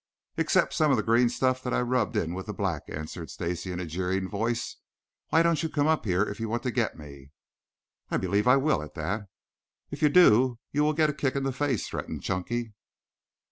"Except 0.35 0.73
some 0.73 0.89
of 0.89 0.97
the 0.97 1.03
green 1.03 1.29
stuff 1.29 1.61
that 1.61 1.75
I 1.75 1.81
rubbed 1.81 2.17
in 2.17 2.33
with 2.33 2.47
the 2.47 2.55
black," 2.55 2.81
answered 2.87 3.29
Stacy 3.29 3.71
in 3.71 3.79
a 3.79 3.85
jeering 3.85 4.27
voice. 4.27 4.77
"Why 5.29 5.43
don't 5.43 5.61
you 5.61 5.69
come 5.69 5.85
up 5.85 6.05
here 6.05 6.23
if 6.23 6.39
you 6.39 6.49
want 6.49 6.63
to 6.63 6.71
get 6.71 6.97
me?" 6.97 7.29
"I 8.09 8.17
believe 8.17 8.47
I 8.47 8.57
will, 8.57 8.81
at 8.81 8.95
that." 8.95 9.27
"If 9.91 10.01
you 10.01 10.09
do, 10.09 10.57
you 10.71 10.83
will 10.83 10.93
get 10.93 11.11
a 11.11 11.13
kick 11.13 11.35
in 11.35 11.43
the 11.43 11.51
face," 11.53 11.87
threatened 11.87 12.23
Chunky. 12.23 12.73